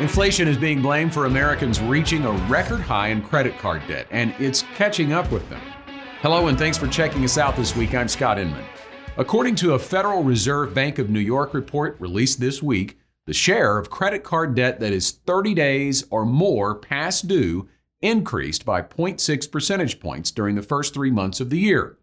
[0.00, 4.32] Inflation is being blamed for Americans reaching a record high in credit card debt, and
[4.38, 5.60] it's catching up with them.
[6.22, 7.96] Hello, and thanks for checking us out this week.
[7.96, 8.64] I'm Scott Inman.
[9.16, 13.76] According to a Federal Reserve Bank of New York report released this week, the share
[13.76, 17.68] of credit card debt that is 30 days or more past due
[18.00, 21.98] increased by 0.6 percentage points during the first three months of the year.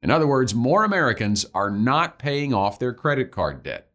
[0.00, 3.91] In other words, more Americans are not paying off their credit card debt.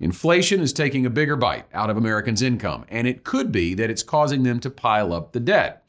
[0.00, 3.90] Inflation is taking a bigger bite out of Americans' income, and it could be that
[3.90, 5.84] it's causing them to pile up the debt.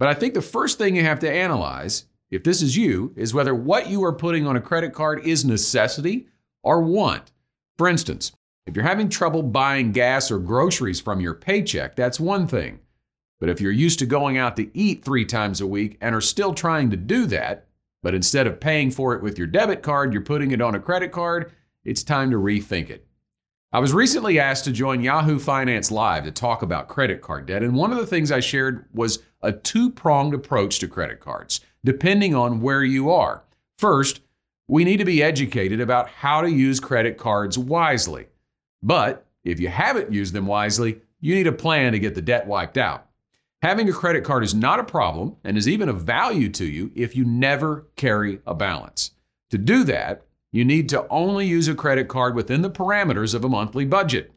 [0.00, 3.32] But I think the first thing you have to analyze, if this is you, is
[3.32, 6.26] whether what you are putting on a credit card is necessity
[6.64, 7.30] or want.
[7.78, 8.32] For instance,
[8.66, 12.80] if you're having trouble buying gas or groceries from your paycheck, that's one thing.
[13.38, 16.20] But if you're used to going out to eat three times a week and are
[16.20, 17.68] still trying to do that,
[18.02, 20.80] but instead of paying for it with your debit card, you're putting it on a
[20.80, 21.52] credit card,
[21.84, 23.06] it's time to rethink it.
[23.74, 27.62] I was recently asked to join Yahoo Finance Live to talk about credit card debt,
[27.62, 31.62] and one of the things I shared was a two pronged approach to credit cards,
[31.82, 33.44] depending on where you are.
[33.78, 34.20] First,
[34.68, 38.26] we need to be educated about how to use credit cards wisely.
[38.82, 42.46] But if you haven't used them wisely, you need a plan to get the debt
[42.46, 43.06] wiped out.
[43.62, 46.92] Having a credit card is not a problem and is even of value to you
[46.94, 49.12] if you never carry a balance.
[49.48, 53.42] To do that, you need to only use a credit card within the parameters of
[53.42, 54.30] a monthly budget.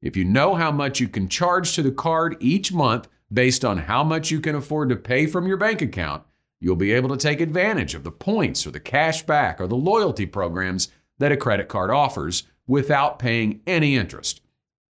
[0.00, 3.78] If you know how much you can charge to the card each month based on
[3.78, 6.22] how much you can afford to pay from your bank account,
[6.58, 9.76] you'll be able to take advantage of the points or the cash back or the
[9.76, 10.88] loyalty programs
[11.18, 14.40] that a credit card offers without paying any interest.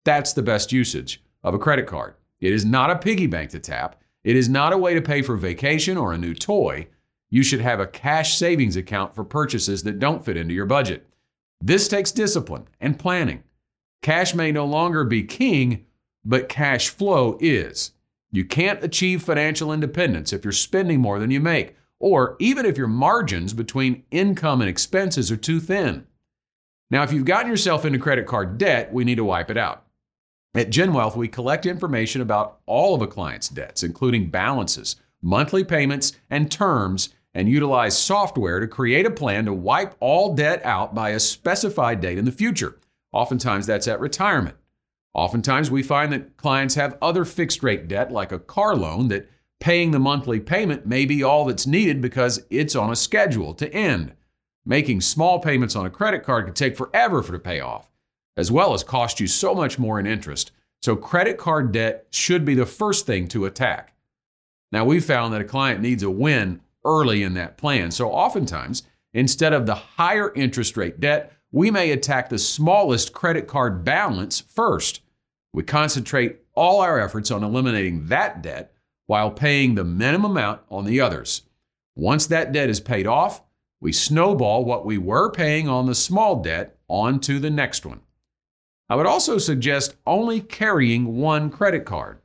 [0.05, 2.14] That's the best usage of a credit card.
[2.40, 4.00] It is not a piggy bank to tap.
[4.24, 6.88] It is not a way to pay for vacation or a new toy
[7.30, 11.06] you should have a cash savings account for purchases that don't fit into your budget.
[11.60, 13.42] This takes discipline and planning.
[14.02, 15.86] Cash may no longer be king,
[16.24, 17.92] but cash flow is.
[18.30, 22.77] You can't achieve financial independence if you're spending more than you make, or even if
[22.77, 26.06] your margins between income and expenses are too thin.
[26.90, 29.84] Now, if you've gotten yourself into credit card debt, we need to wipe it out.
[30.55, 36.12] At GenWealth, we collect information about all of a client's debts, including balances, monthly payments,
[36.30, 41.11] and terms and utilize software to create a plan to wipe all debt out by
[41.11, 42.79] a specified date in the future.
[43.13, 44.57] Oftentimes, that's at retirement.
[45.13, 49.29] Oftentimes, we find that clients have other fixed rate debt, like a car loan, that
[49.61, 53.70] paying the monthly payment may be all that's needed because it's on a schedule to
[53.70, 54.14] end.
[54.64, 57.91] Making small payments on a credit card can take forever for to pay off,
[58.39, 60.52] as well as cost you so much more in interest.
[60.80, 63.92] So, credit card debt should be the first thing to attack.
[64.73, 67.91] Now, we found that a client needs a win early in that plan.
[67.91, 73.47] So oftentimes, instead of the higher interest rate debt, we may attack the smallest credit
[73.47, 75.01] card balance first.
[75.52, 78.73] We concentrate all our efforts on eliminating that debt
[79.07, 81.42] while paying the minimum amount on the others.
[81.95, 83.42] Once that debt is paid off,
[83.80, 88.01] we snowball what we were paying on the small debt onto the next one.
[88.89, 92.20] I would also suggest only carrying one credit card.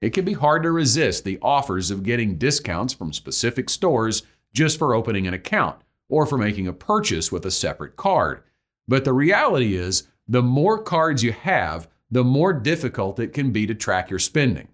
[0.00, 4.22] It can be hard to resist the offers of getting discounts from specific stores
[4.54, 8.42] just for opening an account or for making a purchase with a separate card.
[8.88, 13.66] But the reality is, the more cards you have, the more difficult it can be
[13.66, 14.68] to track your spending.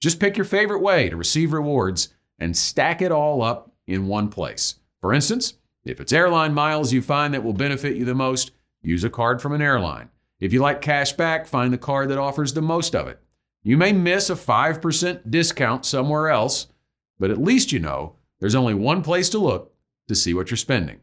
[0.00, 4.28] Just pick your favorite way to receive rewards and stack it all up in one
[4.28, 4.76] place.
[5.00, 5.54] For instance,
[5.84, 9.42] if it's airline miles you find that will benefit you the most, use a card
[9.42, 10.08] from an airline.
[10.38, 13.20] If you like cash back, find the card that offers the most of it.
[13.62, 16.68] You may miss a 5% discount somewhere else,
[17.18, 19.74] but at least you know there's only one place to look
[20.08, 21.00] to see what you're spending.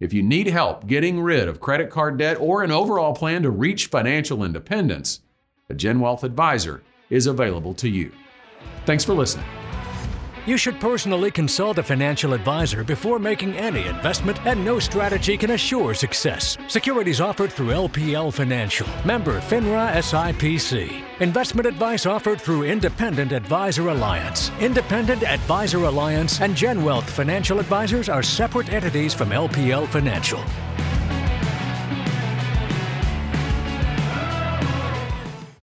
[0.00, 3.50] If you need help getting rid of credit card debt or an overall plan to
[3.50, 5.20] reach financial independence,
[5.70, 8.12] a GenWealth advisor is available to you.
[8.84, 9.46] Thanks for listening.
[10.46, 15.52] You should personally consult a financial advisor before making any investment, and no strategy can
[15.52, 16.58] assure success.
[16.68, 21.02] Securities offered through LPL Financial, member FINRA SIPC.
[21.20, 24.50] Investment advice offered through Independent Advisor Alliance.
[24.60, 30.44] Independent Advisor Alliance and GenWealth Financial Advisors are separate entities from LPL Financial.